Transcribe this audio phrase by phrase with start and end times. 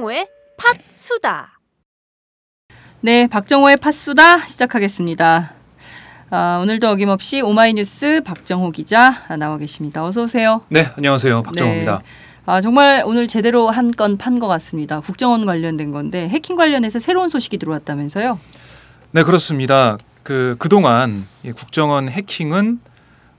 [0.00, 1.58] 박정호의 팟수다.
[3.02, 5.52] 네, 박정호의 팟수다 시작하겠습니다.
[6.30, 10.02] 아, 오늘도 어김없이 오마이뉴스 박정호 기자 나와 계십니다.
[10.02, 10.62] 어서 오세요.
[10.70, 11.98] 네 안녕하세요 박정호입니다.
[11.98, 12.04] 네.
[12.46, 15.00] 아, 정말 오늘 제대로 한 건 판 것 같습니다.
[15.00, 18.38] 국정원 관련된 건데 해킹 관련해서 새로운 소식이 들어왔다면서요?
[19.10, 19.98] 네 그렇습니다.
[20.22, 22.80] 그 그동안 이 국정원 해킹은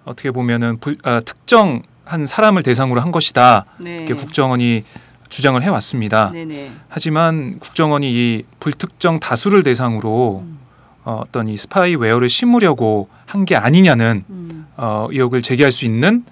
[0.05, 3.65] 어떻게 보면은 불, 아, 특정 한 사람을 대상으로 한 것이다.
[3.79, 3.95] 네.
[3.95, 4.83] 이렇게 국정원이
[5.31, 6.29] 주장을 해왔습니다.
[6.31, 6.71] 네네.
[6.89, 10.59] 하지만 국정원이 이 불특정 다수를 대상으로 음.
[11.03, 14.67] 어, 어떤 이 스파이웨어를 심으려고 한 게 아니냐는 음.
[14.77, 16.23] 어, 의혹을 제기할 수 있는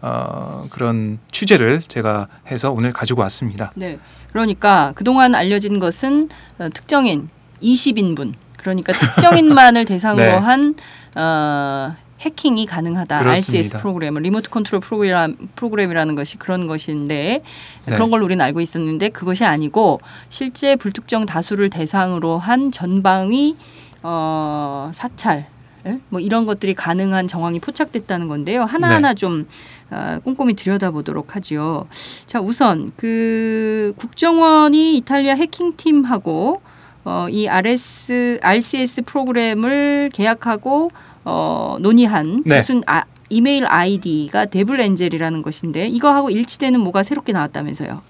[0.00, 3.70] 어, 그런 취재를 제가 해서 오늘 가지고 왔습니다.
[3.76, 3.98] 네.
[4.32, 7.28] 그러니까 그동안 알려진 것은 어, 특정인
[7.62, 10.30] 20인분 그러니까 특정인만을 대상으로 네.
[10.32, 10.74] 한
[11.16, 13.20] 어, 해킹이 가능하다.
[13.20, 13.58] 그렇습니다.
[13.58, 17.42] RCS 프로그램을 리모트 컨트롤 프로그램, 프로그램이라는 것이 그런 것인데
[17.86, 17.94] 네.
[17.94, 23.56] 그런 걸로 우리는 알고 있었는데 그것이 아니고 실제 불특정 다수를 대상으로 한 전방위
[24.02, 25.46] 어, 사찰
[25.86, 26.00] 예?
[26.08, 28.64] 뭐 이런 것들이 가능한 정황이 포착됐다는 건데요.
[28.64, 29.46] 하나하나 좀
[29.90, 31.86] 어, 꼼꼼히 들여다보도록 하지요.
[32.26, 36.60] 자, 우선 그 국정원이 이탈리아 해킹팀하고
[37.04, 40.90] 어, 이 RS, RCS 프로그램을 계약하고
[41.30, 42.56] 어, 논의한 네.
[42.56, 48.00] 무슨 아, 이메일 아이디가 devil angel이라는 것인데 이거하고 일치되는 뭐가 새롭게 나왔다면서요.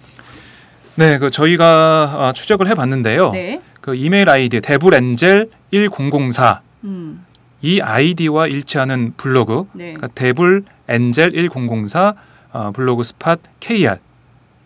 [0.95, 3.33] 네, 그 저희가 어, 추적을 해봤는데요.
[3.33, 3.61] 네.
[3.81, 7.25] 그 이메일 아이디 devil angel 1004 음.
[7.61, 9.95] 이 아이디와 일치하는 블로그, 네.
[9.95, 12.15] 그러니까 devil angel 1004
[12.53, 13.99] 어, blogspot KR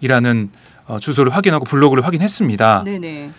[0.03, 0.51] 이라는
[0.87, 2.83] 어, 주소를 확인하고 블로그를 확인했습니다.
[2.85, 3.31] 네, 네.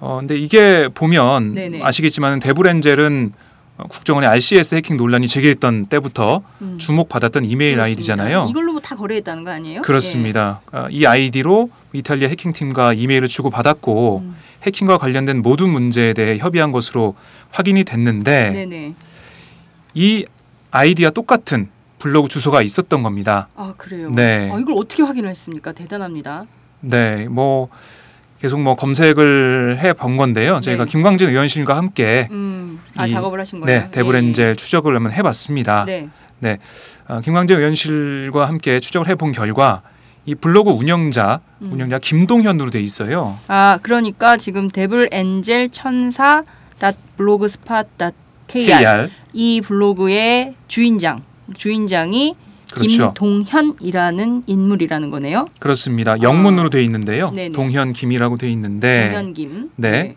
[0.00, 1.82] 어, 근데 이게 보면 네네.
[1.82, 3.44] 아시겠지만 devil angel은 어,
[3.76, 6.78] 국정원의 RCS 해킹 논란이 제기했던 때부터 음.
[6.78, 7.84] 주목받았던 이메일 그렇습니다.
[7.84, 8.46] 아이디잖아요.
[8.48, 9.82] 이걸로 뭐다 거래했다는 거 아니에요?
[9.82, 10.60] 그렇습니다.
[10.72, 13.50] 어, 이 아이디로 이탈리아 해킹팀과 이메일을 주고 예.
[13.50, 14.36] 받았고 음.
[14.62, 17.16] 해킹과 관련된 모든 문제에 대해 협의한 것으로
[17.50, 18.94] 확인이 됐는데 네, 네.
[19.92, 20.24] 이
[20.70, 21.68] 아이디와 똑같은
[21.98, 23.48] 블로그 주소가 있었던 겁니다.
[23.56, 24.10] 아 그래요.
[24.10, 24.50] 네.
[24.52, 25.72] 아, 이걸 어떻게 확인을 했습니까?
[25.72, 26.46] 대단합니다.
[26.80, 27.68] 네, 뭐
[28.44, 30.60] 계속 뭐 검색을 해 본 건데요.
[30.60, 30.90] 저희가 네.
[30.90, 33.80] 김광진 의원실과 함께 음, 아 이- 작업을 하신 거예요?
[33.84, 35.86] 네, 데브렌젤 추적을 한번 해봤습니다.
[35.86, 36.58] 네.
[37.08, 39.80] 어, 김광진 의원실과 함께 추적을 해본 결과
[40.26, 41.72] 이 블로그 운영자 음.
[41.72, 43.38] 운영자 김동현으로 돼 있어요.
[43.48, 46.42] 아 그러니까 지금 데블 엔젤 천사
[47.16, 47.84] 블로그스팟
[48.46, 51.22] KR KR 이 블로그의 주인장
[51.56, 52.34] 주인장이
[52.74, 53.12] 그렇죠.
[53.18, 55.46] 김동현이라는 인물이라는 거네요.
[55.60, 56.20] 그렇습니다.
[56.20, 57.28] 영문으로 돼 있는데요.
[57.28, 57.30] 아.
[57.30, 57.50] 네네.
[57.50, 59.70] 동현 김이라고 돼 있는데 동현 김.
[59.76, 60.14] 네.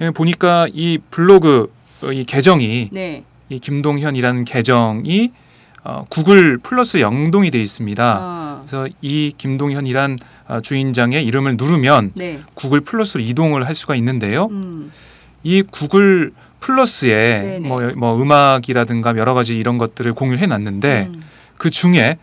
[0.00, 1.72] 예, 보니까 이 블로그
[2.02, 3.24] 어, 이 계정이 네.
[3.48, 5.32] 이 김동현이라는 계정이
[5.84, 8.18] 어, 구글 플러스 연동이 돼 있습니다.
[8.20, 12.40] 아, 그래서 이 김동현이란 어, 주인장의 이름을 누르면 네.
[12.54, 14.48] 구글 플러스로 이동을 할 수가 있는데요.
[14.50, 14.92] 음.
[15.42, 17.60] 이 구글 플러스에.
[17.60, 21.22] 뭐, 뭐 음악이라든가 여러 가지 이런 것들을 공유해 놨는데 음.
[21.58, 22.16] 그 중에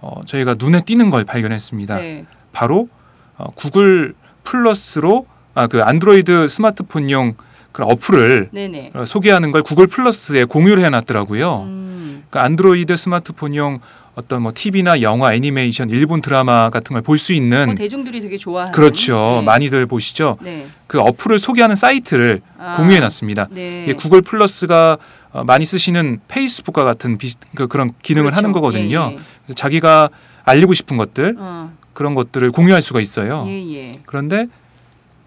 [0.00, 1.96] 어, 저희가 눈에 띄는 걸 발견했습니다.
[1.96, 2.24] 네.
[2.52, 2.88] 바로
[3.36, 7.34] 어, 구글 플러스로 아, 그 안드로이드 스마트폰용
[7.70, 8.90] 그 어플을 네네.
[8.94, 11.60] 어, 소개하는 걸 구글 플러스에 공유를 해놨더라고요.
[11.62, 12.24] 음.
[12.30, 13.80] 그 안드로이드 스마트폰용
[14.14, 18.36] 어떤 뭐 TV나 영화, 애니메이션, 일본 드라마 같은 걸 볼 수 있는 어, 대중들이 되게
[18.36, 18.72] 좋아하는.
[18.72, 19.38] 그렇죠.
[19.40, 19.42] 네.
[19.46, 20.36] 많이들 보시죠.
[20.42, 20.66] 네.
[20.86, 23.48] 그 어플을 소개하는 사이트를 아, 공유해놨습니다.
[23.52, 23.94] 네.
[23.98, 24.98] 구글 플러스가 어,
[25.46, 28.36] 많이 쓰시는 페이스북과 같은 비슷 그, 그런 기능을 그렇죠.
[28.36, 29.08] 하는 거거든요.
[29.10, 29.16] 예, 예.
[29.16, 30.10] 그래서 자기가
[30.44, 33.44] 알리고 싶은 것들 어, 그런 것들을 공유할 수가 있어요.
[33.48, 34.00] 예, 예.
[34.06, 34.46] 그런데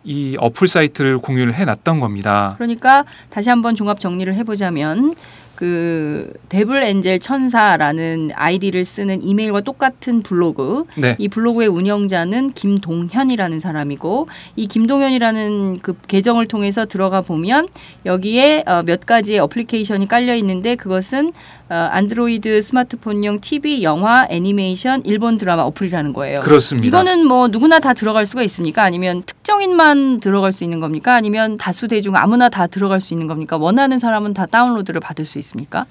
[0.03, 2.53] 이 어플 사이트를 공유를 해놨던 겁니다.
[2.57, 5.15] 그러니까 다시 한번 종합 정리를 해보자면
[5.55, 11.15] 그 devil angel 천사라는 아이디를 쓰는 이메일과 똑같은 블로그 네.
[11.17, 17.67] 이 블로그의 운영자는 김동현이라는 사람이고 이 김동현이라는 그 계정을 통해서 들어가 보면
[18.05, 21.31] 여기에 어, 몇 가지의 어플리케이션이 깔려 있는데 그것은
[21.69, 26.41] 어, 안드로이드 스마트폰용 TV, 영화, 애니메이션, 일본 드라마 어플이라는 거예요.
[26.41, 26.87] 그렇습니다.
[26.87, 28.83] 이거는 뭐 누구나 다 들어갈 수가 있습니까?
[28.83, 31.13] 아니면 특정인만 들어갈 수 있는 겁니까?
[31.13, 33.57] 아니면 다수 대중 아무나 다 들어갈 수 있는 겁니까?
[33.57, 35.85] 원하는 사람은 다 다운로드를 받을 수 있습니까?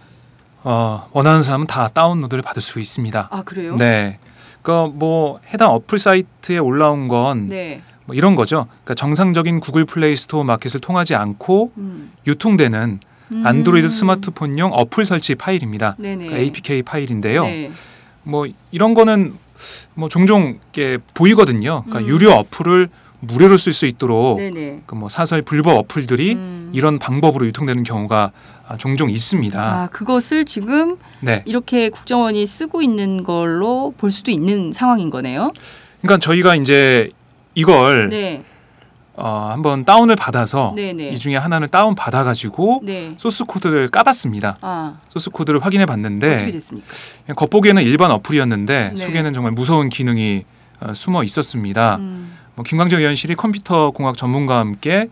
[0.64, 3.28] 어, 원하는 사람은 다 다운로드를 받을 수 있습니다.
[3.30, 3.76] 아 그래요?
[3.76, 4.18] 네.
[4.60, 7.82] 그러니까 뭐 해당 어플 사이트에 올라온 건 네.
[8.06, 8.66] 뭐 이런 거죠.
[8.82, 12.12] 그러니까 정상적인 구글 플레이 스토어 마켓을 통하지 않고 음.
[12.26, 12.98] 유통되는
[13.34, 13.46] 음.
[13.46, 15.94] 안드로이드 스마트폰용 어플 설치 파일입니다.
[15.96, 17.44] 그러니까 APK 파일인데요.
[17.44, 17.70] 네.
[18.24, 19.34] 뭐 이런 거는
[19.94, 21.84] 뭐 종종 이렇게 보이거든요.
[21.86, 22.08] 그러니까 음.
[22.08, 22.88] 유료 어플을
[23.24, 24.82] 무료로 쓸 수 있도록 네네.
[24.86, 26.70] 그뭐 사설 불법 어플들이 음.
[26.74, 28.32] 이런 방법으로 유통되는 경우가
[28.66, 29.60] 아, 종종 있습니다.
[29.60, 31.42] 아 그것을 지금 네.
[31.46, 35.52] 이렇게 국정원이 쓰고 있는 걸로 볼 수도 있는 상황인 거네요.
[36.00, 37.10] 그러니까 저희가 이제
[37.54, 38.44] 이걸 네.
[39.16, 41.10] 어, 한번 다운을 받아서 네네.
[41.10, 43.14] 이 중에 하나는 다운 받아 가지고 네.
[43.16, 44.56] 소스 코드를 까봤습니다.
[44.60, 46.88] 아 소스 코드를 확인해 어떻게 봤는데 됐습니까?
[47.36, 48.96] 겉보기에는 일반 어플이었는데 네.
[48.96, 50.44] 속에는 정말 무서운 기능이
[50.80, 51.96] 어, 숨어 있었습니다.
[51.96, 52.32] 음.
[52.54, 55.08] 뭐 김광진 의원실이 컴퓨터 공학 전문가와 함께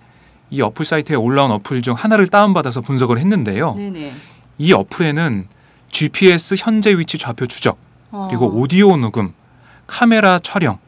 [0.50, 3.74] 이 어플 사이트에 올라온 어플 중 하나를 다운받아서 분석을 했는데요.
[3.74, 4.12] 네네.
[4.58, 5.48] 이 어플에는
[5.88, 7.78] GPS 현재 위치 좌표 추적,
[8.10, 8.28] 어.
[8.30, 9.32] 그리고 오디오 녹음,
[9.86, 10.78] 카메라 촬영,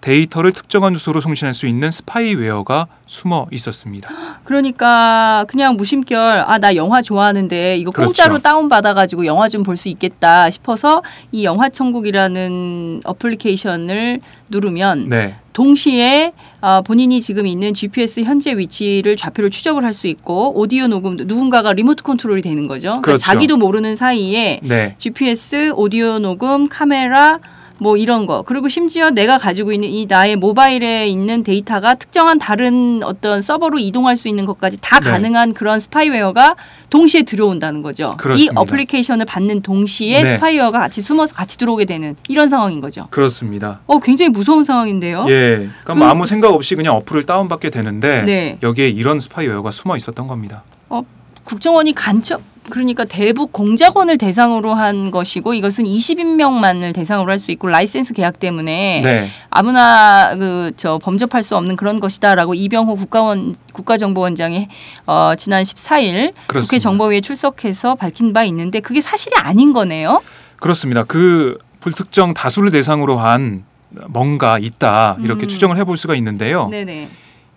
[0.00, 4.08] 데이터를 특정한 주소로 송신할 수 있는 스파이웨어가 숨어 있었습니다.
[4.44, 8.06] 그러니까 그냥 무심결 아 나 영화 좋아하는데 이거 그렇죠.
[8.08, 11.02] 공짜로 다운 받아 가지고 영화 좀 볼 수 있겠다 싶어서
[11.32, 19.50] 이 영화 천국이라는 어플리케이션을 누르면 네, 동시에 아, 본인이 지금 있는 GPS 현재 위치를 좌표를
[19.50, 22.88] 추적을 할 수 있고 오디오 녹음도 누군가가 리모트 컨트롤이 되는 거죠.
[22.88, 23.24] 그러니까 그렇죠.
[23.24, 27.38] 자기도 모르는 사이에 네, GPS, 오디오 녹음, 카메라
[27.80, 33.02] 뭐 이런 거 그리고 심지어 내가 가지고 있는 이 나의 모바일에 있는 데이터가 특정한 다른
[33.04, 35.10] 어떤 서버로 이동할 수 있는 것까지 다 네.
[35.10, 36.56] 가능한 그런 스파이웨어가
[36.90, 38.16] 동시에 들어온다는 거죠.
[38.18, 38.52] 그렇습니다.
[38.52, 40.32] 이 어플리케이션을 받는 동시에 네.
[40.34, 43.06] 스파이웨어가 같이 숨어서 같이 들어오게 되는 이런 상황인 거죠.
[43.10, 43.80] 그렇습니다.
[43.86, 45.26] 어 굉장히 무서운 상황인데요.
[45.28, 48.58] 예, 그러니까 뭐 그- 아무 생각 없이 그냥 어플을 다운받게 되는데 네.
[48.62, 50.62] 여기에 이런 스파이웨어가 숨어 있었던 겁니다.
[51.44, 58.14] 국정원이 간첩 그러니까 대북 공작원을 대상으로 한 것이고 이것은 20인명만을 대상으로 할 수 있고 라이센스
[58.14, 64.68] 계약 때문에 네, 아무나 그 저 범접할 수 없는 그런 것이다라고 이병호 국가원 국가정보원장이
[65.06, 66.82] 어 지난 14일 국회 그렇습니다.
[66.82, 70.22] 정보위에 출석해서 밝힌 바 있는데 그게 사실이 아닌 거네요.
[70.56, 71.04] 그렇습니다.
[71.04, 73.64] 그 불특정 다수를 대상으로 한
[74.08, 75.48] 뭔가 있다 이렇게 음.
[75.48, 76.68] 추정을 해볼 수가 있는데요.
[76.68, 77.08] 네네.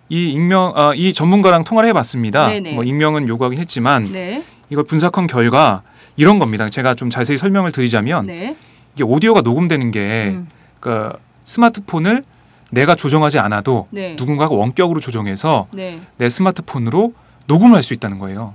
[0.08, 2.48] 이 익명 아, 이 전문가랑 통화를 해봤습니다.
[2.48, 2.72] 네네.
[2.72, 4.42] 뭐 익명은 요구하긴 했지만 네.
[4.72, 5.82] 이걸 분석한 결과
[6.16, 6.68] 이런 겁니다.
[6.70, 8.56] 제가 좀 자세히 설명을 드리자면 네.
[8.94, 10.48] 이게 오디오가 녹음되는 게 음.
[10.80, 11.10] 그
[11.44, 12.24] 스마트폰을
[12.70, 14.16] 내가 조정하지 않아도 네.
[14.18, 16.00] 누군가가 원격으로 조정해서 네.
[16.16, 17.12] 내 스마트폰으로
[17.48, 18.54] 녹음을 할 수 있다는 거예요.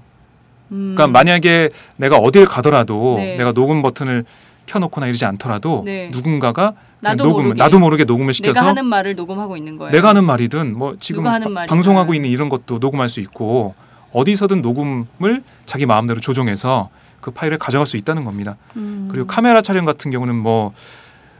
[0.71, 0.95] 음.
[0.95, 3.37] 그러니까 만약에 내가 어딜 가더라도 네.
[3.37, 4.25] 내가 녹음 버튼을
[4.65, 6.09] 켜놓거나 이러지 않더라도 네.
[6.11, 7.61] 누군가가 나도 녹음 모르게.
[7.61, 9.91] 나도 모르게 녹음을 시켜서 내가 하는 말을 녹음하고 있는 거예요.
[9.91, 11.67] 내가 하는 말이든 뭐 지금 바- 말이든.
[11.67, 13.75] 방송하고 있는 이런 것도 녹음할 수 있고
[14.21, 16.89] 어디서든 녹음을 자기 마음대로 조정해서
[17.21, 18.57] 그 파일을 가져갈 수 있다는 겁니다.
[18.75, 19.07] 음.
[19.11, 20.73] 그리고 카메라 촬영 같은 경우는 뭐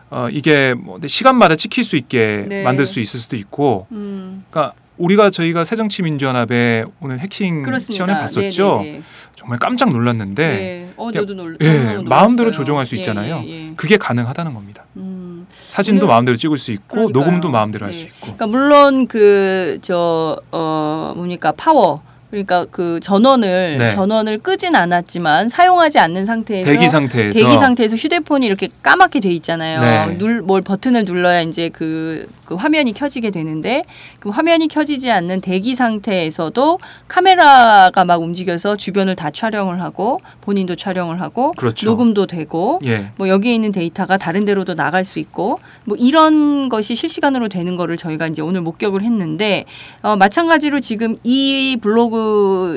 [0.10, 2.64] 어, 이게 뭐 시간마다 찍힐 수 있게 네.
[2.64, 4.46] 만들 수 있을 수도 있고, 음.
[4.50, 8.06] 그러니까 우리가 저희가 새정치민주연합의 오늘 해킹 그렇습니다.
[8.06, 8.80] 시연을 봤었죠.
[8.84, 9.02] 네, 네,
[9.36, 10.56] 정말 깜짝 놀랐는데 네.
[10.58, 10.90] 네.
[10.96, 11.58] 어, 그냥- 놀.
[11.62, 11.98] 예.
[12.06, 13.42] 마음대로 조정할 수 예, 있잖아요.
[13.46, 13.74] 예, 예.
[13.76, 14.86] 그게 가능하다는 겁니다.
[14.96, 15.46] 음.
[15.60, 17.24] 사진도 오늘- 마음대로 찍을 수 있고 그러니까요.
[17.26, 18.00] 녹음도 마음대로 할 네.
[18.00, 18.16] 수 있고.
[18.22, 23.92] 그러니까 물론 그 저 어 뭡니까 파워 그러니까 그 전원을 네.
[23.92, 29.80] 전원을 끄진 않았지만 사용하지 않는 상태에서 대기 상태에서 대기 상태에서 휴대폰이 이렇게 까맣게 돼 있잖아요.
[29.80, 30.16] 네.
[30.18, 33.84] 눌뭘 버튼을 눌러야 이제 그, 그 화면이 켜지게 되는데
[34.20, 41.22] 그 화면이 켜지지 않는 대기 상태에서도 카메라가 막 움직여서 주변을 다 촬영을 하고 본인도 촬영을
[41.22, 41.90] 하고 그렇죠.
[41.90, 43.08] 녹음도 되고 예.
[43.16, 47.96] 뭐 여기에 있는 데이터가 다른 데로도 나갈 수 있고 뭐 이런 것이 실시간으로 되는 거를
[47.96, 49.64] 저희가 이제 오늘 목격을 했는데
[50.02, 52.17] 어, 마찬가지로 지금 이 블로그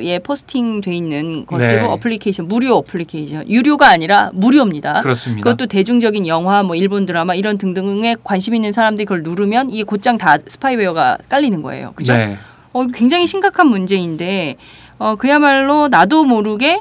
[0.02, 1.80] 에 posting돼 있는 것으로 네.
[1.80, 5.00] 어플리케이션 무료 어플리케이션 유료가 아니라 무료입니다.
[5.00, 5.42] 그렇습니다.
[5.44, 10.18] 그것도 대중적인 영화, 뭐 일본 드라마 이런 등등에 관심 있는 사람들이 그걸 누르면 이게 곧장
[10.18, 11.92] 다 스파이웨어가 깔리는 거예요.
[11.94, 12.12] 그죠?
[12.12, 12.38] 네.
[12.72, 14.56] 어, 굉장히 심각한 문제인데
[14.98, 16.80] 어, 그야말로 나도 모르게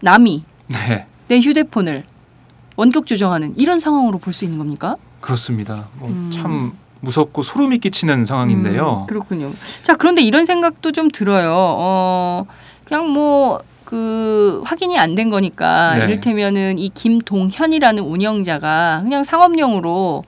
[0.00, 1.06] 남이 네.
[1.28, 2.04] 내 휴대폰을
[2.76, 4.96] 원격 조정하는 이런 상황으로 볼 수 있는 겁니까?
[5.20, 5.88] 그렇습니다.
[5.98, 6.30] 뭐 음.
[6.32, 6.72] 참
[7.04, 9.02] 무섭고 소름이 끼치는 상황인데요.
[9.02, 9.52] 음, 그렇군요.
[9.82, 11.52] 자, 그런데 이런 생각도 좀 들어요.
[11.54, 12.46] 어,
[12.84, 16.04] 그냥 뭐 그 확인이 안 된 거니까 네.
[16.04, 20.24] 이를테면은 이 김동현이라는 운영자가 그냥 상업용으로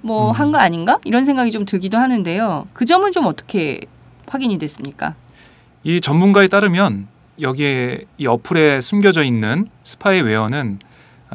[0.00, 0.34] 뭐 음.
[0.34, 2.66] 한거 아닌가 이런 생각이 좀 들기도 하는데요.
[2.72, 3.80] 그 점은 좀 어떻게
[4.26, 5.14] 확인이 됐습니까?
[5.84, 7.06] 이 전문가에 따르면
[7.40, 10.80] 여기에 이 어플에 숨겨져 있는 스파이웨어는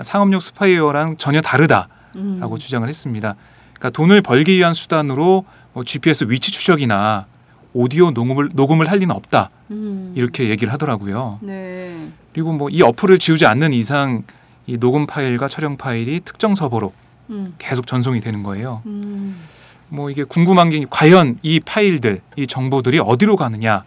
[0.02, 2.58] 상업용 스파이웨어랑 전혀 다르다라고 음.
[2.58, 3.36] 주장을 했습니다.
[3.80, 7.26] 그러니까 돈을 벌기 위한 수단으로 뭐 GPS 위치 추적이나
[7.74, 10.14] 오디오 녹음을 녹음을 할 리는 없다 음.
[10.16, 11.40] 이렇게 얘기를 하더라고요.
[11.42, 12.10] 네.
[12.34, 14.24] 그리고 뭐 이 어플을 지우지 않는 이상
[14.68, 16.94] 이 녹음 파일과 촬영 파일이 특정 서버로
[17.30, 17.56] 음.
[17.58, 18.82] 계속 전송이 되는 거예요.
[18.86, 19.40] 음.
[19.88, 23.84] 뭐 이게 궁금한 게 과연 이 파일들, 이 정보들이 어디로 가느냐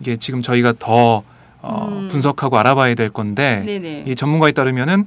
[0.00, 1.22] 이게 지금 저희가 더
[1.62, 2.08] 어, 음.
[2.08, 4.04] 분석하고 알아봐야 될 건데 네네.
[4.06, 5.04] 이 전문가에 따르면은 에,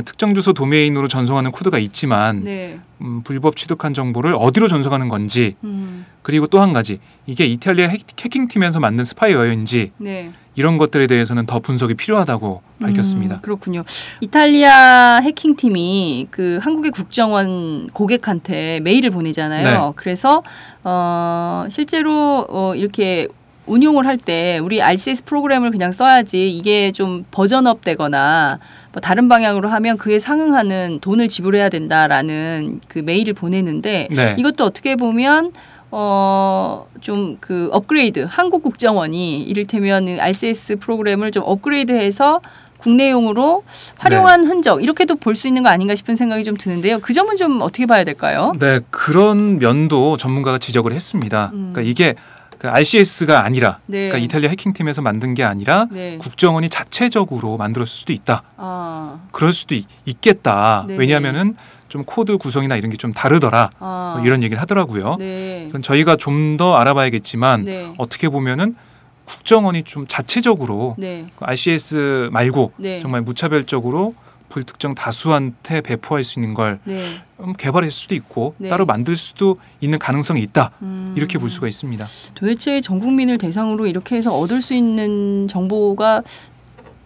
[0.00, 2.78] 특정 주소 도메인으로 전송하는 코드가 있지만 네.
[3.02, 6.06] 음, 불법 취득한 정보를 어디로 전송하는 건지 음.
[6.22, 10.32] 그리고 또 한 가지 이게 이탈리아 해- 해킹팀에서 만든 스파이웨어인지 네.
[10.54, 13.36] 이런 것들에 대해서는 더 분석이 필요하다고 밝혔습니다.
[13.36, 13.84] 음, 그렇군요.
[14.20, 19.64] 이탈리아 해킹 팀이 그 한국의 국정원 고객한테 메일을 보내잖아요.
[19.88, 19.92] 네.
[19.96, 20.42] 그래서
[20.84, 23.28] 어, 실제로 어, 이렇게
[23.66, 28.58] 운용을 할 때 우리 RCS 프로그램을 그냥 써야지 이게 좀 버전업 되거나
[28.92, 34.36] 뭐 다른 방향으로 하면 그에 상응하는 돈을 지불해야 된다라는 그 메일을 보내는데 네.
[34.38, 35.52] 이것도 어떻게 보면
[35.90, 42.40] 어, 좀 그 업그레이드, 한국 국정원이 이를테면 RCS 프로그램을 좀 업그레이드해서
[42.78, 43.62] 국내용으로
[43.98, 46.98] 활용한 흔적, 이렇게도 볼 수 있는 거 아닌가 싶은 생각이 좀 드는데요.
[47.00, 48.52] 그 점은 좀 어떻게 봐야 될까요?
[48.58, 51.50] 네, 그런 면도 전문가가 지적을 했습니다.
[51.52, 51.70] 음.
[51.72, 52.14] 그러니까 이게
[52.62, 54.06] 그 RCS가 아니라 네.
[54.08, 56.16] 그러니까 이탈리아 해킹팀에서 만든 게 아니라 네.
[56.18, 58.44] 국정원이 자체적으로 만들었을 수도 있다.
[58.56, 59.84] 아, 그럴 수도 있,
[60.20, 61.00] 겠다 네네.
[61.00, 61.56] 왜냐하면은
[61.88, 63.70] 좀 코드 구성이나 이런 게 좀 다르더라.
[63.80, 64.14] 아.
[64.16, 65.16] 뭐 이런 얘기를 하더라고요.
[65.18, 65.64] 네.
[65.66, 67.92] 그건 저희가 좀 더 알아봐야겠지만 네.
[67.98, 68.76] 어떻게 보면은
[69.24, 71.26] 국정원이 좀 자체적으로 네.
[71.34, 73.00] 그 RCS 말고 네.
[73.00, 74.14] 정말 무차별적으로
[74.52, 77.02] 불특정 다수한테 배포할 수 있는 걸 네.
[77.40, 78.68] 음, 개발했을 수도 있고 네.
[78.68, 80.72] 따로 만들 수도 있는 가능성이 있다.
[80.82, 81.14] 음.
[81.16, 82.06] 이렇게 볼 수가 있습니다.
[82.34, 86.22] 도대체 전 국민을 대상으로 이렇게 해서 얻을 수 있는 정보가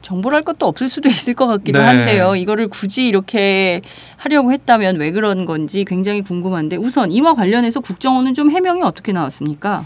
[0.03, 1.85] 정보랄 것도 없을 수도 있을 것 같기도 네.
[1.85, 2.35] 한데요.
[2.35, 3.81] 이거를 굳이 이렇게
[4.17, 9.85] 하려고 했다면 왜 그런 건지 굉장히 궁금한데 우선 이와 관련해서 국정원은 좀 해명이 어떻게 나왔습니까?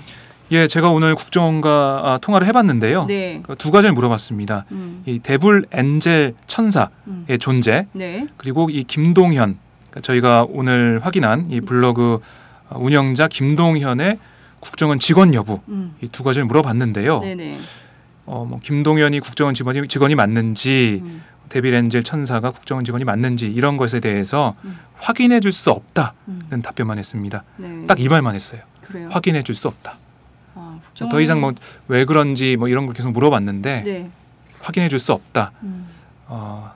[0.53, 3.05] 예, 제가 오늘 국정원과 아, 통화를 해봤는데요.
[3.07, 3.41] 네.
[3.47, 4.65] 그두 가지를 물어봤습니다.
[4.73, 5.03] 음.
[5.07, 7.27] 이 데블 엔젤 천사의 음.
[7.39, 8.27] 존재 네.
[8.37, 9.59] 그리고 이 김동현
[9.91, 12.19] 그러니까 저희가 오늘 확인한 이 블로그
[12.69, 14.19] 어, 운영자 김동현의
[14.59, 15.95] 국정원 직원 여부 음.
[16.03, 17.21] 이두 가지를 물어봤는데요.
[17.21, 17.59] 네네.
[18.27, 21.23] 어, 뭐 김동현이 국정원 직원이, 직원이 맞는지 음.
[21.49, 24.77] 데빌 엔젤 천사가 국정원 직원이 맞는지 이런 것에 대해서 음.
[24.97, 26.63] 확인해 줄 수 없다는 음.
[26.63, 27.45] 답변만 했습니다.
[27.57, 27.87] 네.
[27.87, 28.63] 딱이 말만 했어요.
[28.83, 29.09] 그래요.
[29.13, 29.97] 확인해 줄 수 없다.
[31.07, 31.53] 아, 더 이상 뭐
[31.89, 34.11] 왜 그런지 뭐 이런 걸 계속 물어봤는데 네.
[34.61, 35.53] 확인해 줄 수 없다.
[35.63, 35.87] 음.
[36.27, 36.73] 어,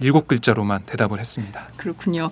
[0.00, 1.66] 일곱 글자로만 대답을 했습니다.
[1.76, 2.30] 그렇군요.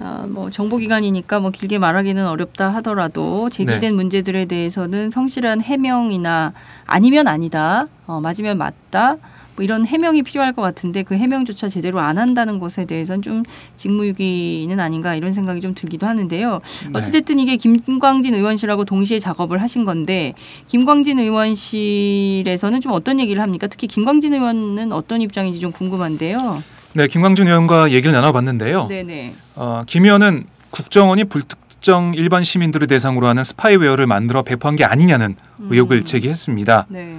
[0.00, 6.52] 아, 뭐 정보기관이니까 뭐 길게 말하기는 어렵다 하더라도 제기된 문제들에 대해서는 성실한 해명이나
[6.86, 9.16] 아니면 아니다, 어, 맞으면 맞다,
[9.58, 13.42] 뭐 이런 해명이 필요할 것 같은데 그 해명조차 제대로 안 한다는 것에 대해서는 좀
[13.74, 16.60] 직무유기는 아닌가 이런 생각이 좀 들기도 하는데요.
[16.92, 16.98] 네.
[16.98, 20.34] 어찌됐든 이게 김광진 의원실하고 동시에 작업을 하신 건데
[20.68, 23.66] 김광진 의원실에서는 좀 어떤 얘기를 합니까?
[23.66, 26.62] 특히 김광진 의원은 어떤 입장인지 좀 궁금한데요.
[26.92, 28.86] 네, 김광진 의원과 얘기를 나눠봤는데요.
[28.86, 29.34] 네네.
[29.56, 35.98] 어, 김 의원은 국정원이 불특정 일반 시민들을 대상으로 하는 스파이웨어를 만들어 배포한 게 아니냐는 의혹을
[35.98, 36.04] 음.
[36.04, 36.86] 제기했습니다.
[36.90, 37.18] 네.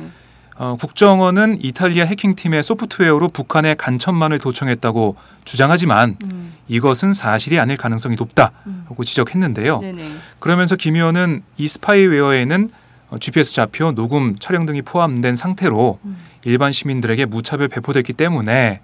[0.59, 6.53] 어, 국정원은 이탈리아 해킹팀의 소프트웨어로 북한의 간첩만을 도청했다고 주장하지만 음.
[6.67, 8.85] 이것은 사실이 아닐 가능성이 높다고 음.
[9.01, 9.79] 지적했는데요.
[9.79, 10.03] 네네.
[10.39, 12.71] 그러면서 김 의원은 이 스파이웨어에는
[13.09, 16.17] 어, GPS 좌표, 녹음, 촬영 등이 포함된 상태로 음.
[16.43, 18.81] 일반 시민들에게 무차별 배포됐기 때문에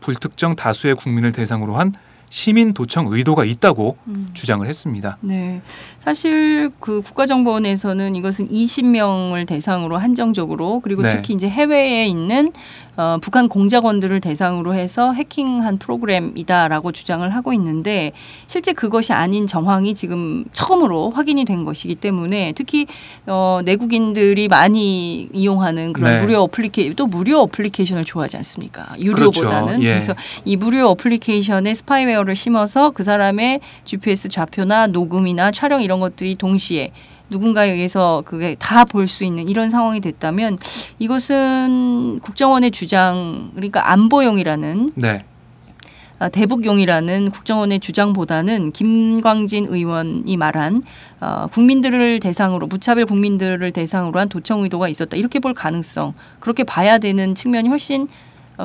[0.00, 1.94] 불특정 다수의 국민을 대상으로 한
[2.28, 4.23] 시민 도청 의도가 있다고 음.
[4.34, 5.16] 주장을 했습니다.
[5.20, 5.62] 네.
[5.98, 11.10] 사실 그 국가정보원에서는 이것은 20명을 대상으로 한정적으로 그리고 네.
[11.10, 12.52] 특히 이제 해외에 있는
[12.96, 18.12] 어, 북한 공작원들을 대상으로 해서 해킹한 프로그램이다라고 주장을 하고 있는데
[18.46, 22.86] 실제 그것이 아닌 정황이 지금 처음으로 확인이 된 것이기 때문에 특히
[23.26, 26.20] 어, 내국인들이 많이 이용하는 그런 네.
[26.20, 28.94] 무료 어플리케 또 무료 어플리케이션을 좋아하지 않습니까?
[29.00, 29.82] 유료보다는 그렇죠.
[29.82, 29.88] 예.
[29.88, 30.14] 그래서
[30.44, 36.92] 이 무료 어플리케이션에 스파이웨어를 심어서 그 사람의 GPS 좌표나 녹음이나 촬영 이런 것들이 동시에
[37.30, 40.58] 누군가에 의해서 그게 다 볼 수 있는 이런 상황이 됐다면
[40.98, 45.24] 이것은 국정원의 주장 그러니까 안보용이라는 네,
[46.18, 50.82] 아, 대북용이라는 국정원의 주장보다는 김광진 의원이 말한
[51.20, 55.16] 어, 국민들을 대상으로 무차별 국민들을 대상으로 한 도청 의도가 있었다.
[55.16, 58.08] 이렇게 볼 가능성 그렇게 봐야 되는 측면이 훨씬 어,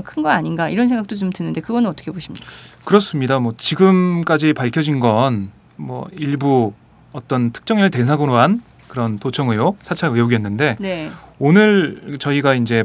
[0.06, 2.46] 큰 거 아닌가 이런 생각도 좀 드는데 그건 어떻게 보십니까?
[2.86, 3.40] 그렇습니다.
[3.40, 6.74] 뭐 지금까지 밝혀진 건 뭐 일부
[7.14, 12.84] 어떤 특정인을 대상으로 한 그런 도청 의혹, 사찰 의혹이었는데 네, 오늘 저희가 이제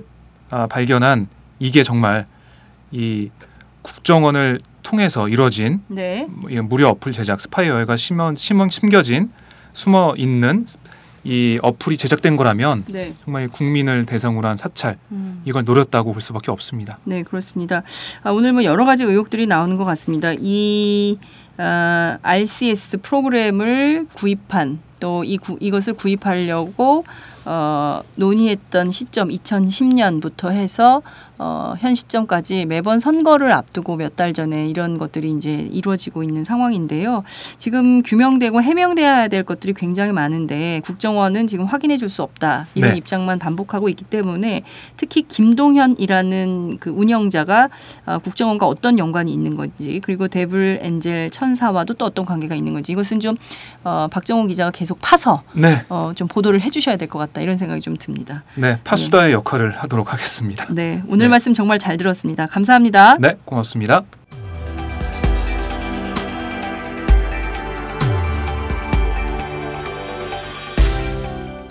[0.50, 1.26] 아, 발견한
[1.58, 2.26] 이게 정말
[2.92, 3.30] 이
[3.82, 9.30] 국정원을 통해서 이뤄진 네, 뭐 이 무료 어플 제작 스파이웨어가 심어, 심어 심겨진
[9.72, 10.64] 숨어 있는
[11.24, 13.14] 이 어플이 제작된 거라면 네.
[13.24, 15.42] 정말 국민을 대상으로 한 사찰 음.
[15.44, 16.98] 이걸 노렸다고 볼 수밖에 없습니다.
[17.04, 17.82] 네, 그렇습니다.
[18.22, 20.32] 아, 오늘 뭐 여러 가지 의혹들이 나오는 것 같습니다.
[20.38, 21.18] 이
[21.56, 27.04] 아, RCS 프로그램을 구입한 또 이 이것을 구입하려고
[27.44, 31.02] 어, 논의했던 시점 2010년부터 해서
[31.38, 37.24] 어, 현 시점까지 매번 선거를 앞두고 몇 달 전에 이런 것들이 이제 이루어지고 있는 상황인데요.
[37.58, 42.96] 지금 규명되고 해명돼야 될 것들이 굉장히 많은데 국정원은 지금 확인해 줄 수 없다 이런 네.
[42.98, 44.62] 입장만 반복하고 있기 때문에
[44.96, 47.68] 특히 김동현이라는 그 운영자가
[48.06, 52.92] 어, 국정원과 어떤 연관이 있는 건지 그리고 데블 엔젤 천사와도 또 어떤 관계가 있는 건지
[52.92, 53.36] 이것은 좀
[53.82, 57.80] 어, 박정호 기자가 계속 파서 네, 어, 좀 보도를 해주셔야 될 것 같다 이런 생각이
[57.82, 58.44] 좀 듭니다.
[58.54, 60.66] 네 파수다의 역할을 하도록 하겠습니다.
[60.70, 61.30] 네, 오늘 네.
[61.30, 62.46] 말씀 정말 잘 들었습니다.
[62.46, 63.16] 감사합니다.
[63.18, 64.02] 네, 고맙습니다.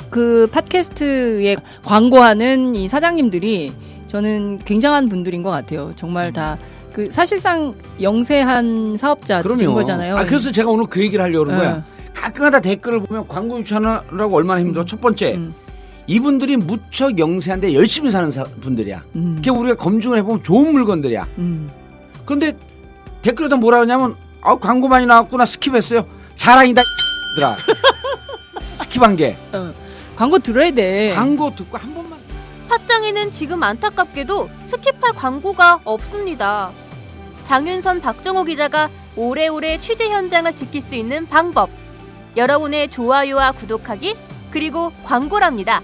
[0.10, 3.74] 그 팟캐스트에 광고하는 이 사장님들이
[4.06, 5.92] 저는 굉장한 분들인 것 같아요.
[5.96, 6.58] 정말 다
[6.94, 9.74] 그 사실상 영세한 사업자들인 그럼요.
[9.74, 10.16] 거잖아요.
[10.16, 11.66] 아, 그래서 제가 오늘 그 얘기를 하려고 그런 네.
[11.66, 11.84] 거야.
[12.14, 14.86] 가끔가다 댓글을 보면 광고 유치하느라고 얼마나 힘들어.
[14.86, 15.56] 첫 번째, 음.
[16.08, 19.04] 이분들이 무척 영세한데 열심히 사는 사- 분들이야.
[19.16, 21.28] 음, 그게 우리가 검증을 해보면 좋은 물건들이야.
[21.38, 21.70] 음.
[22.26, 22.58] 근데
[23.22, 25.46] 댓글에다 뭐라 하냐면, 아, 광고 많이 나왔구나.
[25.46, 26.06] 스킵했어요.
[26.36, 26.82] 자랑이다.
[27.36, 27.56] 들아
[28.80, 29.38] skip한 게.
[29.54, 29.74] 어.
[30.16, 31.14] 광고 들어야 돼.
[31.16, 32.20] 광고 듣고 한 번만.
[32.70, 36.72] 팟짱에는 지금 안타깝게도 skip할 광고가 없습니다.
[37.46, 41.70] 장윤선 박정호 기자가 오래오래 취재 현장을 지킬 수 있는 방법.
[42.36, 44.16] 여러분의 좋아요와 구독하기
[44.52, 45.82] 그리고 광고랍니다.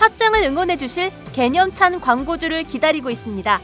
[0.00, 3.60] 팟짱을 응원해 주실 개념찬 광고주를 기다리고 있습니다.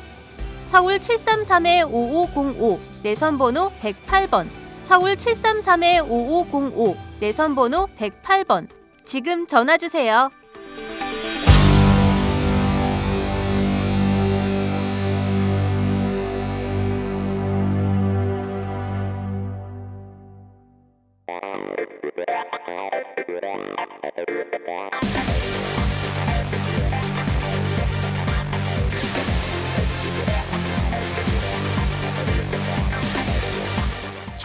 [0.66, 4.46] 서울 733-5505 내선번호 108번
[4.84, 8.68] 서울 733-5505 내선번호 108번
[9.06, 10.30] 지금 전화 주세요.